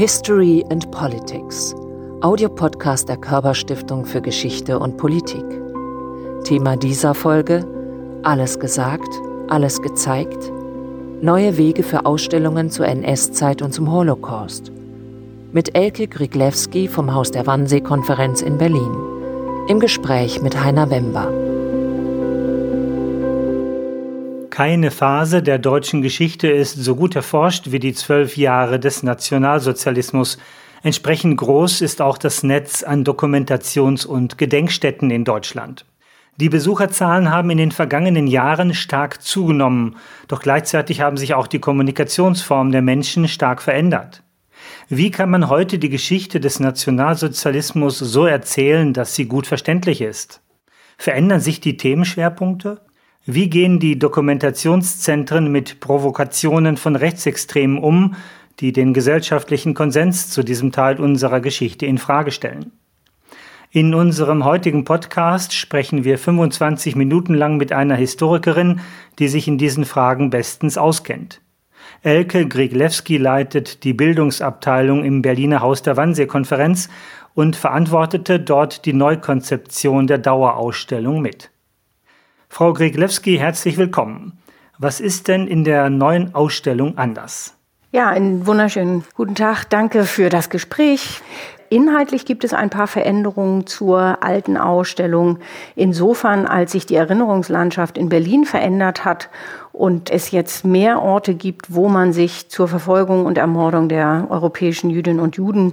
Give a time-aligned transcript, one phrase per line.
[0.00, 1.74] History and Politics,
[2.22, 5.44] Audiopodcast der Körperstiftung für Geschichte und Politik.
[6.42, 7.66] Thema dieser Folge:
[8.22, 9.10] Alles gesagt,
[9.48, 10.50] alles gezeigt.
[11.20, 14.72] Neue Wege für Ausstellungen zur NS-Zeit und zum Holocaust.
[15.52, 18.96] Mit Elke Griglewski vom Haus der Wannsee-Konferenz in Berlin.
[19.68, 21.49] Im Gespräch mit Heiner Wember.
[24.60, 30.36] Keine Phase der deutschen Geschichte ist so gut erforscht wie die zwölf Jahre des Nationalsozialismus.
[30.82, 35.86] Entsprechend groß ist auch das Netz an Dokumentations- und Gedenkstätten in Deutschland.
[36.36, 39.96] Die Besucherzahlen haben in den vergangenen Jahren stark zugenommen,
[40.28, 44.22] doch gleichzeitig haben sich auch die Kommunikationsformen der Menschen stark verändert.
[44.90, 50.42] Wie kann man heute die Geschichte des Nationalsozialismus so erzählen, dass sie gut verständlich ist?
[50.98, 52.82] Verändern sich die Themenschwerpunkte?
[53.26, 58.14] Wie gehen die Dokumentationszentren mit Provokationen von Rechtsextremen um,
[58.60, 62.72] die den gesellschaftlichen Konsens zu diesem Teil unserer Geschichte in Frage stellen?
[63.70, 68.80] In unserem heutigen Podcast sprechen wir 25 Minuten lang mit einer Historikerin,
[69.18, 71.42] die sich in diesen Fragen bestens auskennt.
[72.02, 76.88] Elke Griglewski leitet die Bildungsabteilung im Berliner Haus der Wannsee-Konferenz
[77.34, 81.49] und verantwortete dort die Neukonzeption der Dauerausstellung mit.
[82.52, 84.36] Frau Greglewski, herzlich willkommen.
[84.76, 87.54] Was ist denn in der neuen Ausstellung anders?
[87.92, 89.66] Ja, einen wunderschönen guten Tag.
[89.70, 91.22] Danke für das Gespräch.
[91.68, 95.38] Inhaltlich gibt es ein paar Veränderungen zur alten Ausstellung.
[95.76, 99.30] Insofern, als sich die Erinnerungslandschaft in Berlin verändert hat
[99.72, 104.90] und es jetzt mehr Orte gibt, wo man sich zur Verfolgung und Ermordung der europäischen
[104.90, 105.72] Jüdinnen und Juden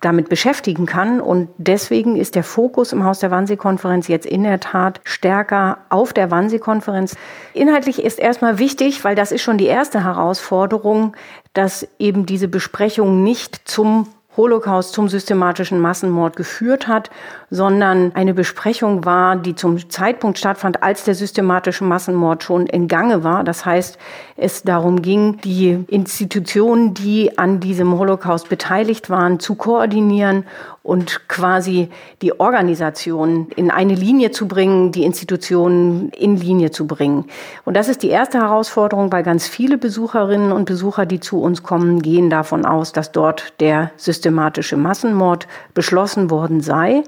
[0.00, 1.20] damit beschäftigen kann.
[1.20, 6.12] Und deswegen ist der Fokus im Haus der Wannsee-Konferenz jetzt in der Tat stärker auf
[6.12, 7.16] der Wannsee-Konferenz.
[7.54, 11.16] Inhaltlich ist erstmal wichtig, weil das ist schon die erste Herausforderung,
[11.54, 17.10] dass eben diese Besprechung nicht zum Holocaust zum systematischen Massenmord geführt hat,
[17.50, 23.24] sondern eine Besprechung war, die zum Zeitpunkt stattfand, als der systematische Massenmord schon in Gange
[23.24, 23.44] war.
[23.44, 23.98] Das heißt,
[24.36, 30.44] es darum ging, die Institutionen, die an diesem Holocaust beteiligt waren, zu koordinieren
[30.86, 31.88] und quasi
[32.22, 37.26] die Organisation in eine Linie zu bringen, die Institutionen in Linie zu bringen.
[37.64, 41.62] Und das ist die erste Herausforderung, weil ganz viele Besucherinnen und Besucher, die zu uns
[41.62, 47.02] kommen, gehen davon aus, dass dort der systematische Massenmord beschlossen worden sei.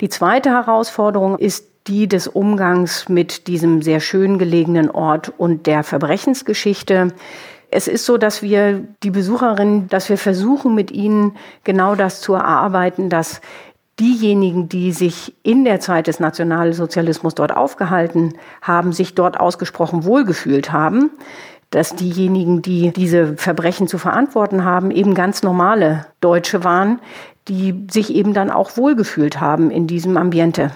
[0.00, 5.82] Die zweite Herausforderung ist die des Umgangs mit diesem sehr schön gelegenen Ort und der
[5.82, 7.12] Verbrechensgeschichte.
[7.70, 12.34] Es ist so, dass wir die Besucherinnen, dass wir versuchen, mit ihnen genau das zu
[12.34, 13.40] erarbeiten, dass
[14.00, 20.72] diejenigen, die sich in der Zeit des Nationalsozialismus dort aufgehalten haben, sich dort ausgesprochen wohlgefühlt
[20.72, 21.10] haben,
[21.70, 27.00] dass diejenigen, die diese Verbrechen zu verantworten haben, eben ganz normale Deutsche waren,
[27.48, 30.70] die sich eben dann auch wohlgefühlt haben in diesem Ambiente.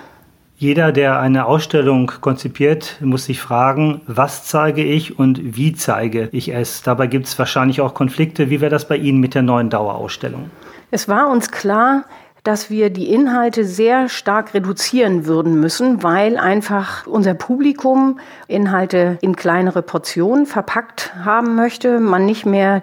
[0.60, 6.52] Jeder, der eine Ausstellung konzipiert, muss sich fragen, was zeige ich und wie zeige ich
[6.52, 6.82] es.
[6.82, 8.50] Dabei gibt es wahrscheinlich auch Konflikte.
[8.50, 10.50] Wie wäre das bei Ihnen mit der neuen Dauerausstellung?
[10.90, 12.06] Es war uns klar,
[12.42, 18.18] dass wir die Inhalte sehr stark reduzieren würden müssen, weil einfach unser Publikum
[18.48, 22.00] Inhalte in kleinere Portionen verpackt haben möchte.
[22.00, 22.82] Man nicht mehr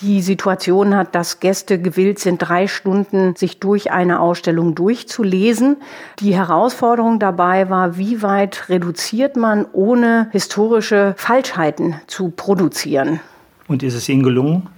[0.00, 5.76] die Situation hat, dass Gäste gewillt sind, drei Stunden sich durch eine Ausstellung durchzulesen.
[6.20, 13.20] Die Herausforderung dabei war, wie weit reduziert man, ohne historische Falschheiten zu produzieren.
[13.68, 14.68] Und ist es Ihnen gelungen?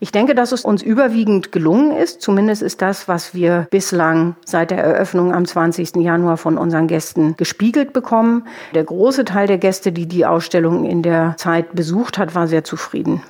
[0.00, 2.22] Ich denke, dass es uns überwiegend gelungen ist.
[2.22, 5.94] Zumindest ist das, was wir bislang seit der Eröffnung am 20.
[5.94, 8.48] Januar von unseren Gästen gespiegelt bekommen.
[8.74, 12.64] Der große Teil der Gäste, die die Ausstellung in der Zeit besucht hat, war sehr
[12.64, 13.22] zufrieden.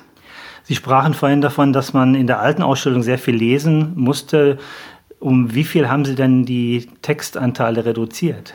[0.63, 4.57] Sie sprachen vorhin davon, dass man in der alten Ausstellung sehr viel lesen musste.
[5.19, 8.53] Um wie viel haben Sie denn die Textanteile reduziert?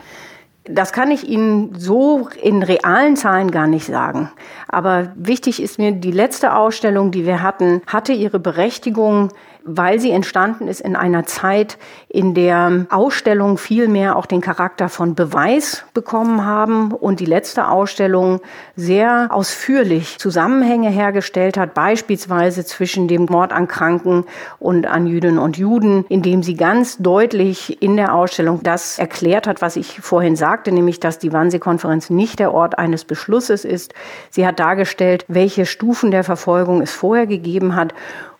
[0.65, 4.31] Das kann ich Ihnen so in realen Zahlen gar nicht sagen.
[4.67, 9.31] Aber wichtig ist mir, die letzte Ausstellung, die wir hatten, hatte ihre Berechtigung
[9.63, 11.77] weil sie entstanden ist in einer Zeit,
[12.07, 17.67] in der Ausstellungen viel mehr auch den Charakter von Beweis bekommen haben und die letzte
[17.67, 18.39] Ausstellung
[18.75, 24.25] sehr ausführlich Zusammenhänge hergestellt hat, beispielsweise zwischen dem Mord an Kranken
[24.59, 29.61] und an Jüdinnen und Juden, indem sie ganz deutlich in der Ausstellung das erklärt hat,
[29.61, 33.93] was ich vorhin sagte, nämlich dass die Wannsee-Konferenz nicht der Ort eines Beschlusses ist.
[34.29, 37.93] Sie hat dargestellt, welche Stufen der Verfolgung es vorher gegeben hat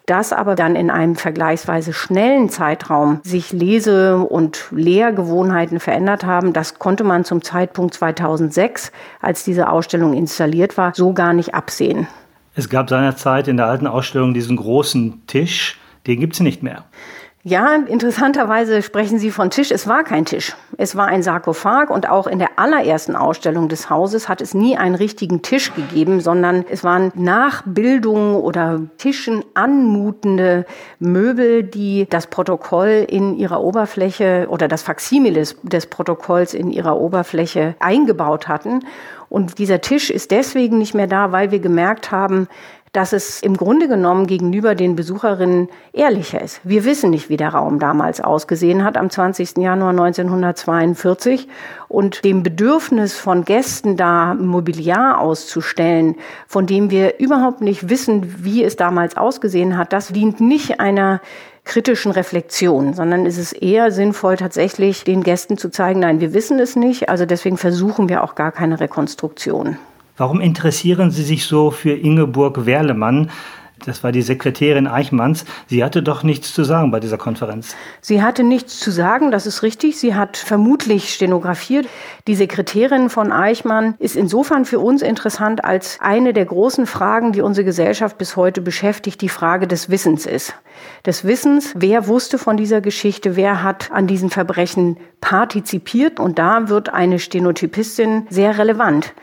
[0.10, 6.80] das aber dann in einem vergleichsweise schnellen Zeitraum sich Lese- und Lehrgewohnheiten verändert haben, das
[6.80, 8.92] konnte man zum Zeitpunkt 2006,
[9.22, 12.08] als diese Ausstellung installiert war, so gar nicht absehen.
[12.56, 16.86] Es gab seinerzeit in der alten Ausstellung diesen großen Tisch, den gibt es nicht mehr.
[17.44, 19.72] Ja, interessanterweise sprechen Sie von Tisch.
[19.72, 20.58] Es war kein Tisch.
[20.78, 24.76] Es war ein Sarkophag und auch in der allerersten Ausstellung des Hauses hat es nie
[24.76, 30.66] einen richtigen Tisch gegeben, sondern es waren Nachbildungen oder Tischen anmutende
[31.00, 37.76] Möbel, die das Protokoll in ihrer Oberfläche oder das Faksimile des Protokolls in ihrer Oberfläche
[37.80, 38.82] eingebaut hatten.
[39.30, 42.48] Und dieser Tisch ist deswegen nicht mehr da, weil wir gemerkt haben,
[42.92, 46.62] dass es im Grunde genommen gegenüber den Besucherinnen ehrlicher ist.
[46.64, 49.58] Wir wissen nicht, wie der Raum damals ausgesehen hat am 20.
[49.58, 51.48] Januar 1942
[51.88, 56.16] und dem Bedürfnis von Gästen da Mobiliar auszustellen,
[56.48, 61.22] von dem wir überhaupt nicht wissen, wie es damals ausgesehen hat, das dient nicht einer
[61.66, 66.60] kritischen Reflexion, sondern ist es eher sinnvoll, tatsächlich den Gästen zu zeigen, nein, wir wissen
[66.60, 69.78] es nicht, also deswegen versuchen wir auch gar keine Rekonstruktion.
[70.20, 73.32] Warum interessieren Sie sich so für Ingeborg Werlemann?
[73.86, 75.46] Das war die Sekretärin Eichmanns.
[75.68, 77.74] Sie hatte doch nichts zu sagen bei dieser Konferenz.
[78.02, 79.98] Sie hatte nichts zu sagen, das ist richtig.
[79.98, 81.88] Sie hat vermutlich stenografiert.
[82.28, 87.40] Die Sekretärin von Eichmann ist insofern für uns interessant, als eine der großen Fragen, die
[87.40, 90.54] unsere Gesellschaft bis heute beschäftigt, die Frage des Wissens ist.
[91.06, 96.20] Des Wissens, wer wusste von dieser Geschichte, wer hat an diesen Verbrechen partizipiert.
[96.20, 99.14] Und da wird eine Stenotypistin sehr relevant.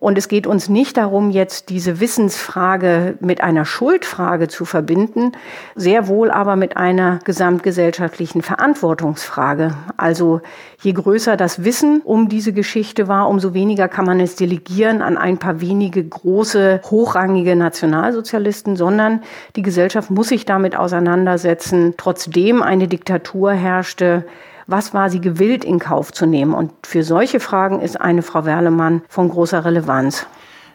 [0.00, 5.32] Und es geht uns nicht darum, jetzt diese Wissensfrage mit einer Schuldfrage zu verbinden,
[5.74, 9.74] sehr wohl aber mit einer gesamtgesellschaftlichen Verantwortungsfrage.
[9.96, 10.40] Also
[10.80, 15.18] je größer das Wissen um diese Geschichte war, umso weniger kann man es delegieren an
[15.18, 19.22] ein paar wenige große, hochrangige Nationalsozialisten, sondern
[19.56, 24.24] die Gesellschaft muss sich damit auseinandersetzen, trotzdem eine Diktatur herrschte,
[24.68, 26.54] was war sie gewillt in Kauf zu nehmen?
[26.54, 30.26] Und für solche Fragen ist eine Frau Werlemann von großer Relevanz.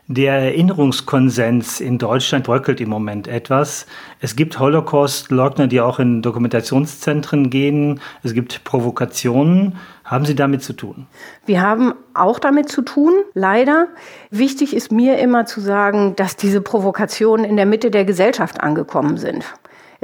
[0.07, 3.86] Der Erinnerungskonsens in Deutschland bröckelt im Moment etwas.
[4.19, 8.01] Es gibt Holocaust-Leugner, die auch in Dokumentationszentren gehen.
[8.22, 9.78] Es gibt Provokationen.
[10.04, 11.07] Haben Sie damit zu tun?
[11.45, 13.88] Wir haben auch damit zu tun, leider.
[14.30, 19.18] Wichtig ist mir immer zu sagen, dass diese Provokationen in der Mitte der Gesellschaft angekommen
[19.18, 19.45] sind.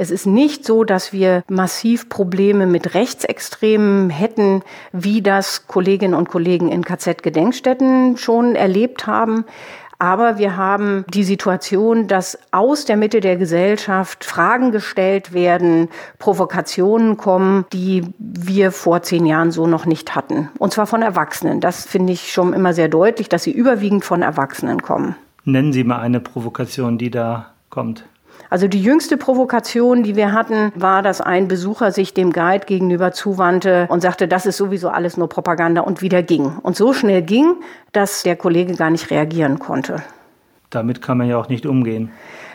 [0.00, 4.62] Es ist nicht so, dass wir massiv Probleme mit Rechtsextremen hätten,
[4.92, 9.44] wie das Kolleginnen und Kollegen in KZ-Gedenkstätten schon erlebt haben.
[9.98, 17.18] Aber wir haben die Situation, dass aus der Mitte der Gesellschaft Fragen gestellt werden, Provokationen
[17.18, 20.48] kommen, die wir vor zehn Jahren so noch nicht hatten.
[20.58, 21.60] Und zwar von Erwachsenen.
[21.60, 25.14] Das finde ich schon immer sehr deutlich, dass sie überwiegend von Erwachsenen kommen.
[25.44, 28.06] Nennen Sie mal eine Provokation, die da kommt.
[28.50, 33.12] Also die jüngste Provokation, die wir hatten, war, dass ein Besucher sich dem Guide gegenüber
[33.12, 36.58] zuwandte und sagte, das ist sowieso alles nur Propaganda und wieder ging.
[36.62, 37.54] Und so schnell ging,
[37.92, 40.02] dass der Kollege gar nicht reagieren konnte.
[40.70, 42.10] Damit kann man ja auch nicht umgehen.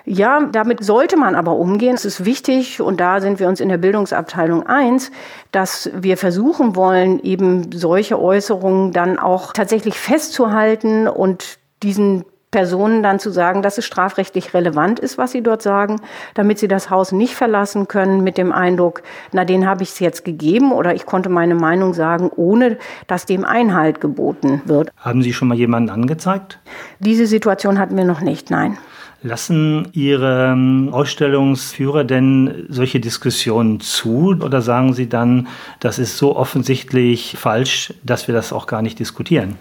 [0.05, 1.95] Ja, damit sollte man aber umgehen.
[1.95, 5.11] Es ist wichtig, und da sind wir uns in der Bildungsabteilung eins,
[5.51, 13.19] dass wir versuchen wollen, eben solche Äußerungen dann auch tatsächlich festzuhalten und diesen Personen dann
[13.19, 15.99] zu sagen, dass es strafrechtlich relevant ist, was sie dort sagen,
[16.35, 19.03] damit sie das Haus nicht verlassen können mit dem Eindruck,
[19.33, 23.25] na, den habe ich es jetzt gegeben oder ich konnte meine Meinung sagen, ohne dass
[23.25, 24.89] dem Einhalt geboten wird.
[24.95, 26.59] Haben Sie schon mal jemanden angezeigt?
[26.99, 28.77] Diese Situation hatten wir noch nicht, nein.
[29.21, 35.49] Lassen Ihre ähm, Ausstellungsführer denn solche Diskussionen zu oder sagen Sie dann,
[35.81, 39.57] das ist so offensichtlich falsch, dass wir das auch gar nicht diskutieren?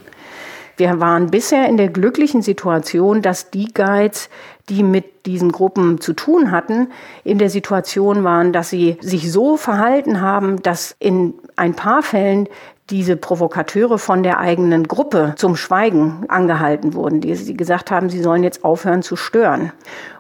[0.77, 4.29] Wir waren bisher in der glücklichen Situation, dass die Guides,
[4.69, 6.91] die mit diesen Gruppen zu tun hatten,
[7.23, 12.49] in der Situation waren, dass sie sich so verhalten haben, dass in ein paar Fällen
[12.91, 18.21] diese Provokateure von der eigenen Gruppe zum Schweigen angehalten wurden, die sie gesagt haben, sie
[18.21, 19.73] sollen jetzt aufhören zu stören.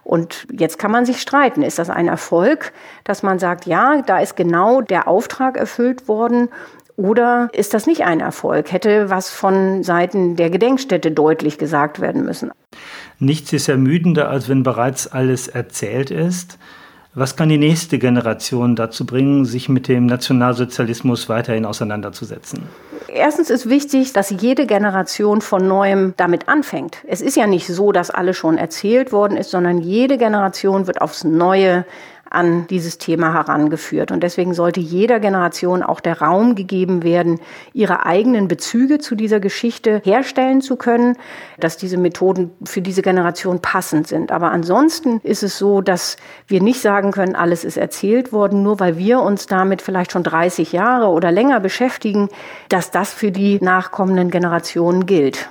[0.03, 1.63] Und jetzt kann man sich streiten.
[1.63, 2.73] Ist das ein Erfolg,
[3.05, 6.49] dass man sagt, ja, da ist genau der Auftrag erfüllt worden
[6.97, 8.73] oder ist das nicht ein Erfolg?
[8.73, 12.51] Hätte was von Seiten der Gedenkstätte deutlich gesagt werden müssen?
[13.19, 16.59] Nichts ist ermüdender, als wenn bereits alles erzählt ist.
[17.17, 22.65] Was kann die nächste Generation dazu bringen, sich mit dem Nationalsozialismus weiterhin auseinanderzusetzen?
[23.07, 26.99] Erstens ist wichtig, dass jede Generation von neuem damit anfängt.
[27.07, 31.01] Es ist ja nicht so, dass alles schon erzählt worden ist, sondern jede Generation wird
[31.01, 31.85] aufs Neue
[32.31, 34.11] an dieses Thema herangeführt.
[34.11, 37.41] Und deswegen sollte jeder Generation auch der Raum gegeben werden,
[37.73, 41.17] ihre eigenen Bezüge zu dieser Geschichte herstellen zu können,
[41.59, 44.33] dass diese Methoden für diese Generation passend sind.
[44.33, 46.17] Aber ansonsten ist es so, dass
[46.47, 50.23] wir nicht sagen können, alles ist erzählt worden, nur weil wir uns damit vielleicht schon
[50.23, 52.29] 30 Jahre oder länger beschäftigen,
[52.69, 55.49] dass das für die nachkommenden Generationen gilt.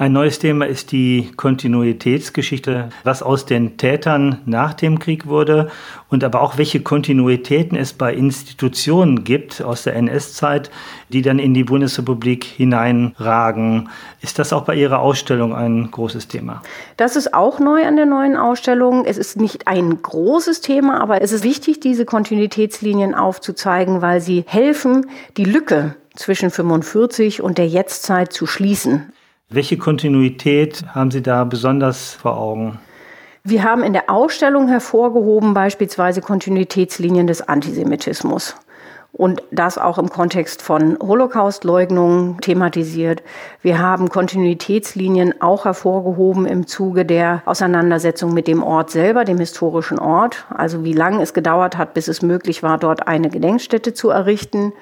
[0.00, 5.72] Ein neues Thema ist die Kontinuitätsgeschichte, was aus den Tätern nach dem Krieg wurde
[6.08, 10.70] und aber auch welche Kontinuitäten es bei Institutionen gibt aus der NS-Zeit,
[11.08, 13.88] die dann in die Bundesrepublik hineinragen.
[14.20, 16.62] Ist das auch bei Ihrer Ausstellung ein großes Thema?
[16.96, 19.04] Das ist auch neu an der neuen Ausstellung.
[19.04, 24.44] Es ist nicht ein großes Thema, aber es ist wichtig, diese Kontinuitätslinien aufzuzeigen, weil sie
[24.46, 29.12] helfen, die Lücke zwischen 45 und der Jetztzeit zu schließen.
[29.50, 32.78] Welche Kontinuität haben Sie da besonders vor Augen?
[33.44, 38.56] Wir haben in der Ausstellung hervorgehoben beispielsweise Kontinuitätslinien des Antisemitismus
[39.10, 43.22] und das auch im Kontext von Holocaustleugnung thematisiert.
[43.62, 49.98] Wir haben Kontinuitätslinien auch hervorgehoben im Zuge der Auseinandersetzung mit dem Ort selber, dem historischen
[49.98, 54.10] Ort, also wie lange es gedauert hat, bis es möglich war, dort eine Gedenkstätte zu
[54.10, 54.74] errichten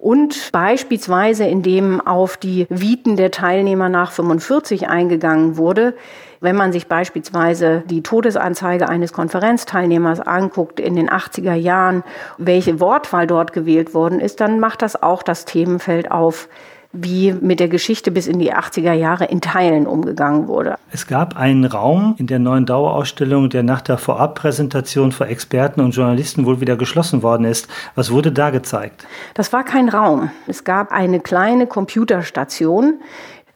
[0.00, 5.94] und beispielsweise indem auf die Viten der Teilnehmer nach 45 eingegangen wurde.
[6.40, 12.02] Wenn man sich beispielsweise die Todesanzeige eines Konferenzteilnehmers anguckt in den 80er Jahren,
[12.38, 16.48] welche Wortwahl dort gewählt worden ist, dann macht das auch das Themenfeld auf,
[16.92, 20.74] wie mit der Geschichte bis in die 80er Jahre in Teilen umgegangen wurde.
[20.90, 25.92] Es gab einen Raum in der neuen Dauerausstellung, der nach der Vorabpräsentation vor Experten und
[25.92, 27.68] Journalisten wohl wieder geschlossen worden ist.
[27.94, 29.06] Was wurde da gezeigt?
[29.34, 30.30] Das war kein Raum.
[30.48, 33.00] Es gab eine kleine Computerstation,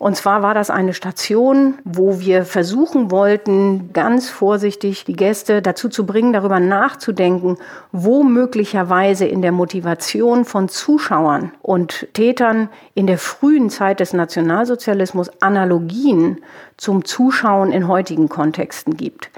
[0.04, 5.88] und zwar war das eine Station, wo wir versuchen wollten, ganz vorsichtig die Gäste dazu
[5.88, 7.56] zu bringen, darüber nachzudenken,
[7.90, 15.30] wo möglicherweise in der Motivation von Zuschauern und Tätern in der frühen Zeit des Nationalsozialismus
[15.40, 16.42] Analogien
[16.76, 19.30] zum Zuschauen in heutigen Kontexten gibt.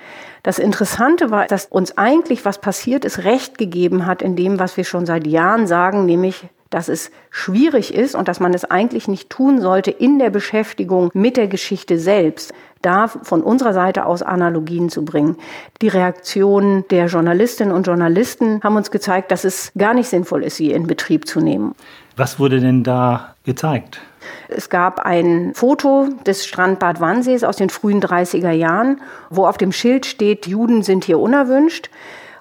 [0.42, 4.76] Das Interessante war, dass uns eigentlich was passiert ist, recht gegeben hat in dem, was
[4.76, 9.08] wir schon seit Jahren sagen, nämlich dass es schwierig ist und dass man es eigentlich
[9.08, 14.23] nicht tun sollte in der Beschäftigung mit der Geschichte selbst, da von unserer Seite aus
[14.23, 15.37] Analogien zu bringen.
[15.82, 20.56] Die Reaktionen der Journalistinnen und Journalisten haben uns gezeigt, dass es gar nicht sinnvoll ist,
[20.56, 21.75] sie in Betrieb zu nehmen.
[22.16, 24.00] Was wurde denn da gezeigt?
[24.49, 29.73] Es gab ein Foto des Strandbad Wannsees aus den frühen 30er Jahren, wo auf dem
[29.73, 31.90] Schild steht, Juden sind hier unerwünscht.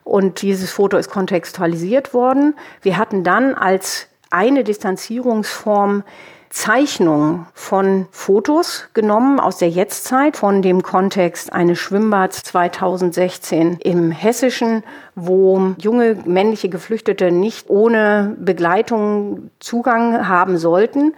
[0.03, 2.53] Und dieses Foto ist kontextualisiert worden.
[2.83, 6.03] Wir hatten dann als eine Distanzierungsform
[6.49, 14.83] Zeichnungen von Fotos genommen aus der Jetztzeit, von dem Kontext eines Schwimmbads 2016 im Hessischen,
[15.15, 21.13] wo junge männliche Geflüchtete nicht ohne Begleitung Zugang haben sollten.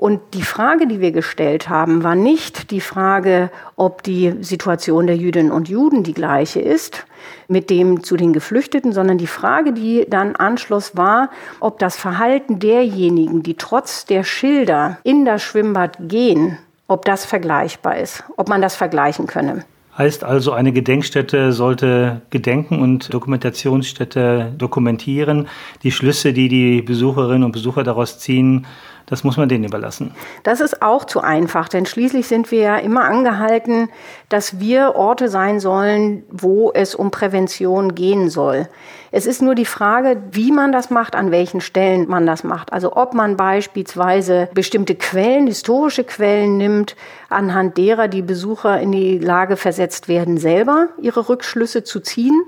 [0.00, 5.18] Und die Frage, die wir gestellt haben, war nicht die Frage, ob die Situation der
[5.18, 7.04] Jüdinnen und Juden die gleiche ist
[7.48, 11.28] mit dem zu den Geflüchteten, sondern die Frage, die dann anschloss, war,
[11.60, 16.56] ob das Verhalten derjenigen, die trotz der Schilder in das Schwimmbad gehen,
[16.88, 19.66] ob das vergleichbar ist, ob man das vergleichen könne.
[19.98, 25.46] Heißt also, eine Gedenkstätte sollte Gedenken und Dokumentationsstätte dokumentieren.
[25.82, 28.66] Die Schlüsse, die die Besucherinnen und Besucher daraus ziehen,
[29.10, 30.14] das muss man denen überlassen.
[30.44, 33.90] Das ist auch zu einfach, denn schließlich sind wir ja immer angehalten,
[34.28, 38.68] dass wir Orte sein sollen, wo es um Prävention gehen soll.
[39.10, 42.72] Es ist nur die Frage, wie man das macht, an welchen Stellen man das macht.
[42.72, 46.94] Also ob man beispielsweise bestimmte Quellen, historische Quellen nimmt,
[47.28, 52.40] anhand derer die Besucher in die Lage versetzt werden, selber ihre Rückschlüsse zu ziehen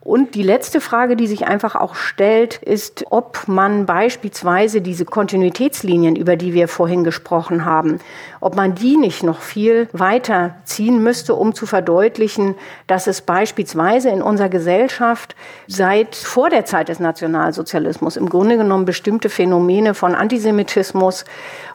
[0.00, 6.14] und die letzte Frage, die sich einfach auch stellt, ist, ob man beispielsweise diese Kontinuitätslinien,
[6.14, 7.98] über die wir vorhin gesprochen haben,
[8.40, 12.54] ob man die nicht noch viel weiter ziehen müsste, um zu verdeutlichen,
[12.86, 15.34] dass es beispielsweise in unserer Gesellschaft
[15.66, 21.24] seit vor der Zeit des Nationalsozialismus im Grunde genommen bestimmte Phänomene von Antisemitismus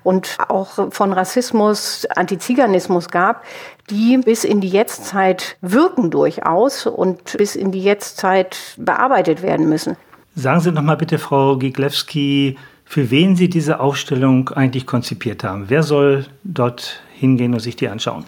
[0.04, 3.44] und auch von Rassismus, Antiziganismus gab,
[3.90, 9.98] die bis in die Jetztzeit wirken durchaus und bis in die Jetztzeit bearbeitet werden müssen.
[10.36, 15.66] Sagen Sie noch mal bitte, Frau Giglewski, für wen Sie diese Ausstellung eigentlich konzipiert haben.
[15.68, 18.26] Wer soll dort hingehen und sich die anschauen?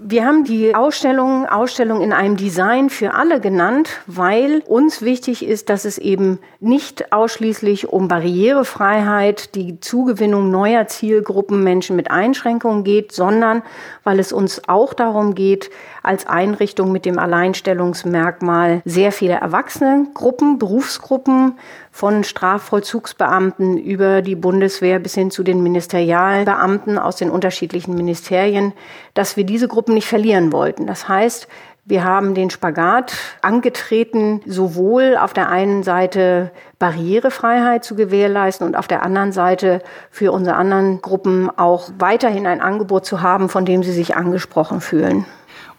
[0.00, 5.68] Wir haben die Ausstellung Ausstellung in einem Design für alle genannt, weil uns wichtig ist,
[5.68, 13.12] dass es eben nicht ausschließlich um Barrierefreiheit, die Zugewinnung neuer Zielgruppen Menschen mit Einschränkungen geht,
[13.12, 13.62] sondern
[14.02, 15.70] weil es uns auch darum geht,
[16.02, 21.56] als Einrichtung mit dem Alleinstellungsmerkmal sehr viele erwachsene Gruppen, Berufsgruppen
[21.94, 28.72] von Strafvollzugsbeamten über die Bundeswehr bis hin zu den Ministerialbeamten aus den unterschiedlichen Ministerien,
[29.14, 30.88] dass wir diese Gruppen nicht verlieren wollten.
[30.88, 31.46] Das heißt,
[31.86, 38.88] Wir haben den Spagat angetreten, sowohl auf der einen Seite Barrierefreiheit zu gewährleisten und auf
[38.88, 43.82] der anderen Seite für unsere anderen Gruppen auch weiterhin ein Angebot zu haben, von dem
[43.82, 45.26] sie sich angesprochen fühlen.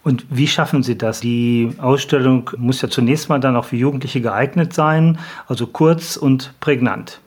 [0.06, 1.20] Und wie schaffen Sie das?
[1.20, 6.54] Die Ausstellung muss ja zunächst mal dann auch für Jugendliche geeignet sein, also kurz und
[6.60, 7.20] prägnant.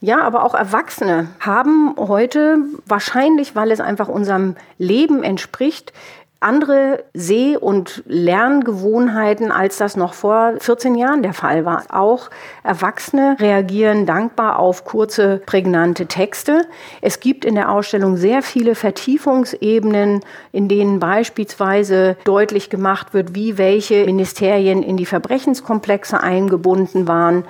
[0.00, 5.94] Ja, aber auch Erwachsene haben heute, wahrscheinlich weil es einfach unserem Leben entspricht,
[6.40, 11.84] andere Seh- und Lerngewohnheiten, als das noch vor 14 Jahren der Fall war.
[11.88, 12.28] Auch
[12.62, 16.66] Erwachsene reagieren dankbar auf kurze, prägnante Texte.
[17.00, 20.20] Es gibt in der Ausstellung sehr viele Vertiefungsebenen,
[20.52, 27.44] in denen beispielsweise deutlich gemacht wird, wie welche Ministerien in die Verbrechenskomplexe eingebunden waren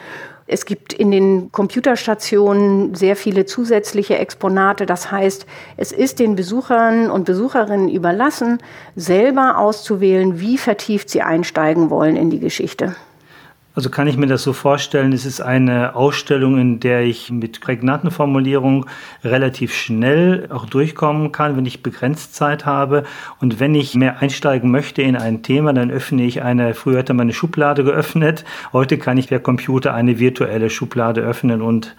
[0.46, 4.86] es gibt in den Computerstationen sehr viele zusätzliche Exponate.
[4.86, 8.58] Das heißt, es ist den Besuchern und Besucherinnen überlassen,
[8.94, 12.94] selber auszuwählen, wie vertieft sie einsteigen wollen in die Geschichte.
[13.76, 17.60] Also kann ich mir das so vorstellen, es ist eine Ausstellung, in der ich mit
[17.60, 18.86] prägnanten Formulierungen
[19.22, 23.04] relativ schnell auch durchkommen kann, wenn ich begrenzt Zeit habe.
[23.38, 27.12] Und wenn ich mehr einsteigen möchte in ein Thema, dann öffne ich eine, früher hätte
[27.12, 31.96] man eine Schublade geöffnet, heute kann ich per Computer eine virtuelle Schublade öffnen und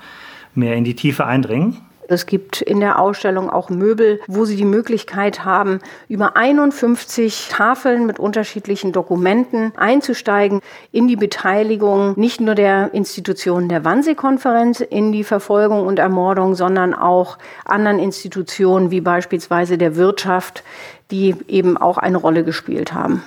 [0.56, 1.78] mehr in die Tiefe eindringen.
[2.10, 8.06] Es gibt in der Ausstellung auch Möbel, wo Sie die Möglichkeit haben, über 51 Tafeln
[8.06, 10.62] mit unterschiedlichen Dokumenten einzusteigen
[10.92, 16.94] in die Beteiligung nicht nur der Institutionen der Wannsee-Konferenz in die Verfolgung und Ermordung, sondern
[16.94, 20.64] auch anderen Institutionen wie beispielsweise der Wirtschaft,
[21.12, 23.22] die eben auch eine Rolle gespielt haben.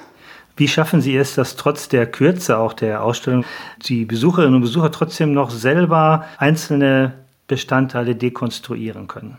[0.57, 3.45] Wie schaffen Sie es, dass trotz der Kürze auch der Ausstellung
[3.83, 7.15] die Besucherinnen und Besucher trotzdem noch selber einzelne
[7.51, 9.37] Bestandteile dekonstruieren können.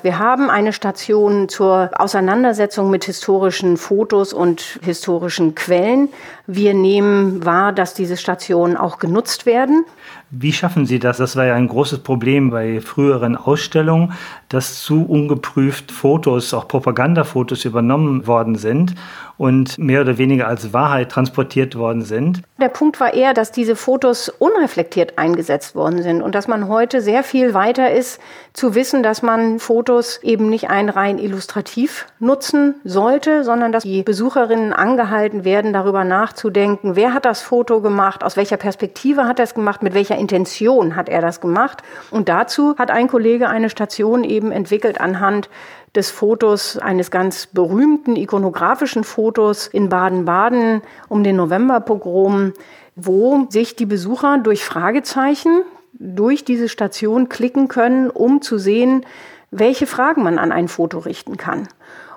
[0.00, 6.08] Wir haben eine Station zur Auseinandersetzung mit historischen Fotos und historischen Quellen.
[6.46, 9.84] Wir nehmen wahr, dass diese Stationen auch genutzt werden.
[10.30, 11.18] Wie schaffen Sie das?
[11.18, 14.14] Das war ja ein großes Problem bei früheren Ausstellungen,
[14.48, 18.94] dass zu ungeprüft Fotos, auch Propagandafotos übernommen worden sind
[19.42, 22.42] und mehr oder weniger als Wahrheit transportiert worden sind.
[22.60, 27.00] Der Punkt war eher, dass diese Fotos unreflektiert eingesetzt worden sind und dass man heute
[27.00, 28.20] sehr viel weiter ist
[28.52, 34.04] zu wissen, dass man Fotos eben nicht ein rein illustrativ nutzen sollte, sondern dass die
[34.04, 39.44] Besucherinnen angehalten werden, darüber nachzudenken, wer hat das Foto gemacht, aus welcher Perspektive hat er
[39.44, 41.82] es gemacht, mit welcher Intention hat er das gemacht.
[42.12, 45.48] Und dazu hat ein Kollege eine Station eben entwickelt anhand
[45.94, 52.52] des Fotos eines ganz berühmten ikonografischen Fotos in Baden-Baden um den Novemberpogrom,
[52.96, 55.62] wo sich die Besucher durch Fragezeichen
[56.02, 59.06] durch diese Station klicken können, um zu sehen,
[59.50, 61.68] welche Fragen man an ein Foto richten kann.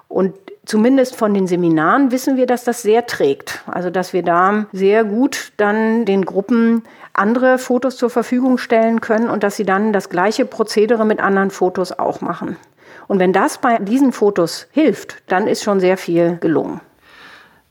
[0.08, 0.34] Und
[0.66, 3.64] zumindest von den Seminaren wissen wir, dass das sehr trägt.
[3.68, 6.84] Also dass wir da sehr gut dann den Gruppen
[7.14, 11.52] andere Fotos zur Verfügung stellen können und dass sie dann das gleiche Prozedere mit anderen
[11.52, 12.58] Fotos auch machen.
[13.08, 16.82] Und wenn das bei diesen Fotos hilft, dann ist schon sehr viel gelungen.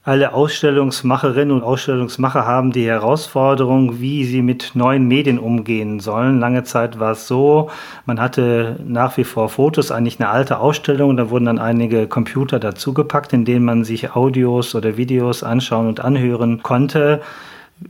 [0.07, 6.41] Alle Ausstellungsmacherinnen und Ausstellungsmacher haben die Herausforderung, wie sie mit neuen Medien umgehen sollen.
[6.41, 7.71] Lange Zeit war es so,
[8.05, 12.59] man hatte nach wie vor Fotos, eigentlich eine alte Ausstellung, da wurden dann einige Computer
[12.59, 17.23] dazugepackt, in denen man sich Audios oder Videos anschauen und anhören konnte.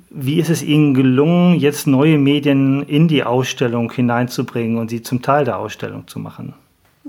[0.09, 5.20] Wie ist es Ihnen gelungen, jetzt neue Medien in die Ausstellung hineinzubringen und sie zum
[5.20, 6.54] Teil der Ausstellung zu machen?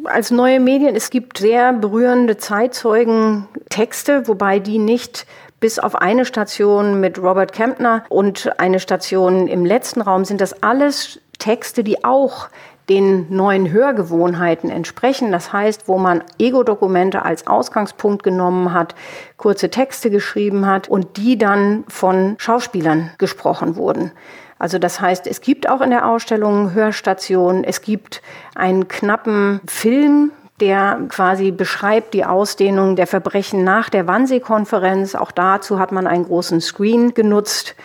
[0.07, 5.25] Als neue Medien, es gibt sehr berührende Zeitzeugen-Texte, wobei die nicht
[5.59, 10.61] bis auf eine Station mit Robert Kempner und eine Station im letzten Raum sind das
[10.61, 12.49] alles Texte, die auch
[12.89, 15.31] den neuen Hörgewohnheiten entsprechen.
[15.31, 18.95] Das heißt, wo man Ego-Dokumente als Ausgangspunkt genommen hat,
[19.37, 24.11] kurze Texte geschrieben hat und die dann von Schauspielern gesprochen wurden.
[24.57, 28.21] Also das heißt, es gibt auch in der Ausstellung Hörstationen, es gibt
[28.55, 35.15] einen knappen Film, der quasi beschreibt die Ausdehnung der Verbrechen nach der Wannsee-Konferenz.
[35.15, 37.75] Auch dazu hat man einen großen Screen genutzt.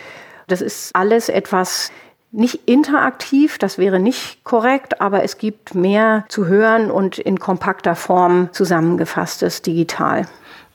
[0.46, 1.90] Das ist alles etwas
[2.32, 7.96] nicht interaktiv, das wäre nicht korrekt, aber es gibt mehr zu hören und in kompakter
[7.96, 10.26] Form zusammengefasstes digital.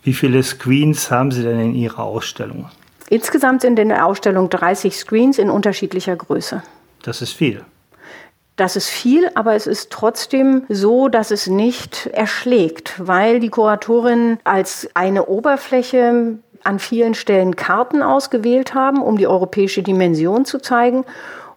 [0.04, 2.70] Wie viele Screens haben Sie denn in Ihrer Ausstellung?
[3.10, 6.64] Insgesamt sind in der Ausstellung 30 Screens in unterschiedlicher Größe.
[7.04, 7.64] Das ist viel.
[8.56, 14.40] Das ist viel, aber es ist trotzdem so, dass es nicht erschlägt, weil die Kuratorinnen
[14.46, 21.04] als eine Oberfläche an vielen Stellen Karten ausgewählt haben, um die europäische Dimension zu zeigen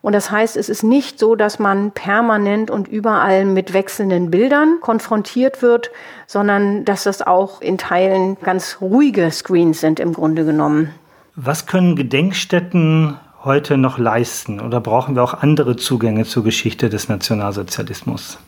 [0.02, 4.78] Und das heißt, es ist nicht so, dass man permanent und überall mit wechselnden Bildern
[4.80, 5.90] konfrontiert wird,
[6.26, 10.94] sondern dass das auch in Teilen ganz ruhige Screens sind im Grunde genommen.
[11.40, 17.08] Was können Gedenkstätten heute noch leisten oder brauchen wir auch andere Zugänge zur Geschichte des
[17.08, 18.38] Nationalsozialismus?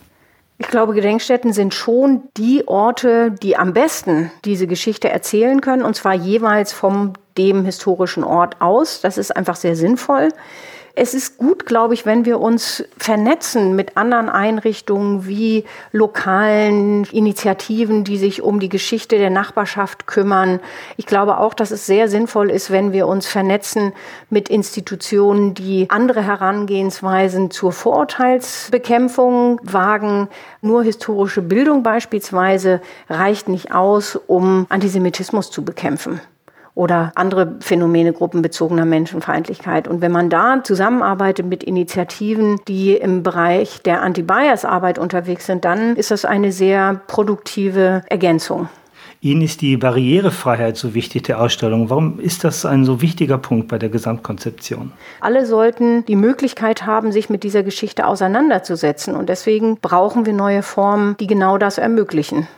[0.58, 5.94] Ich glaube, Gedenkstätten sind schon die Orte, die am besten diese Geschichte erzählen können, und
[5.94, 9.00] zwar jeweils vom dem historischen Ort aus.
[9.00, 10.30] Das ist einfach sehr sinnvoll.
[10.94, 18.02] Es ist gut, glaube ich, wenn wir uns vernetzen mit anderen Einrichtungen wie lokalen Initiativen,
[18.02, 20.58] die sich um die Geschichte der Nachbarschaft kümmern.
[20.96, 23.92] Ich glaube auch, dass es sehr sinnvoll ist, wenn wir uns vernetzen
[24.30, 30.28] mit Institutionen, die andere Herangehensweisen zur Vorurteilsbekämpfung wagen.
[30.60, 36.20] Nur historische Bildung beispielsweise reicht nicht aus, um Antisemitismus zu bekämpfen
[36.74, 39.88] oder andere Phänomene gruppenbezogener Menschenfeindlichkeit.
[39.88, 45.96] Und wenn man da zusammenarbeitet mit Initiativen, die im Bereich der Anti-Bias-Arbeit unterwegs sind, dann
[45.96, 48.68] ist das eine sehr produktive Ergänzung.
[49.22, 51.90] Ihnen ist die Barrierefreiheit so wichtig der Ausstellung.
[51.90, 54.92] Warum ist das ein so wichtiger Punkt bei der Gesamtkonzeption?
[55.20, 59.14] Alle sollten die Möglichkeit haben, sich mit dieser Geschichte auseinanderzusetzen.
[59.14, 62.48] Und deswegen brauchen wir neue Formen, die genau das ermöglichen.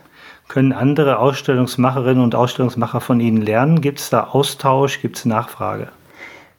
[0.47, 3.81] Können andere Ausstellungsmacherinnen und Ausstellungsmacher von Ihnen lernen?
[3.81, 5.01] Gibt es da Austausch?
[5.01, 5.89] Gibt es Nachfrage?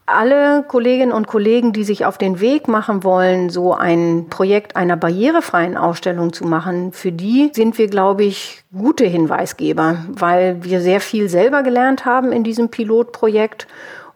[0.07, 4.99] Alle Kolleginnen und Kollegen, die sich auf den Weg machen wollen, so ein Projekt einer
[4.99, 11.01] barrierefreien Ausstellung zu machen, für die sind wir, glaube ich, gute Hinweisgeber, weil wir sehr
[11.01, 13.67] viel selber gelernt haben in diesem Pilotprojekt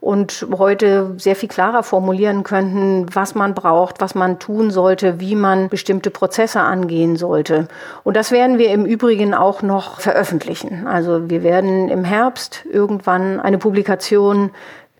[0.01, 5.35] und heute sehr viel klarer formulieren könnten, was man braucht, was man tun sollte, wie
[5.35, 7.69] man bestimmte Prozesse angehen sollte.
[8.05, 10.87] Und das werden wir im Übrigen auch noch veröffentlichen.
[10.87, 14.51] Also wir werden im Herbst irgendwann eine Publikation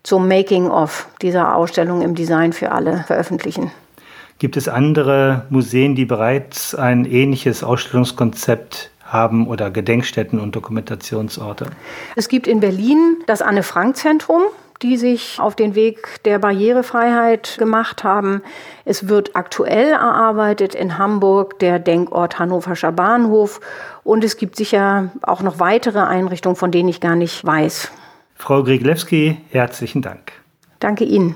[0.03, 3.71] zum Making-of dieser Ausstellung im Design für alle veröffentlichen.
[4.37, 11.67] Gibt es andere Museen, die bereits ein ähnliches Ausstellungskonzept haben oder Gedenkstätten und Dokumentationsorte?
[12.15, 14.43] Es gibt in Berlin das Anne-Frank-Zentrum
[14.81, 18.41] die sich auf den Weg der Barrierefreiheit gemacht haben.
[18.85, 23.59] Es wird aktuell erarbeitet in Hamburg der Denkort Hannoverscher Bahnhof
[24.03, 27.91] und es gibt sicher auch noch weitere Einrichtungen, von denen ich gar nicht weiß.
[28.35, 30.31] Frau Griglewski, herzlichen Dank.
[30.79, 31.35] Danke Ihnen.